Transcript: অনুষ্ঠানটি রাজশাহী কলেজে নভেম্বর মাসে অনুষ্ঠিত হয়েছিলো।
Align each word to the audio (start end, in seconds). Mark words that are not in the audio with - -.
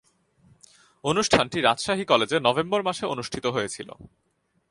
অনুষ্ঠানটি 1.03 1.57
রাজশাহী 1.61 2.05
কলেজে 2.05 2.37
নভেম্বর 2.39 2.81
মাসে 2.83 3.05
অনুষ্ঠিত 3.05 3.45
হয়েছিলো। 3.45 3.93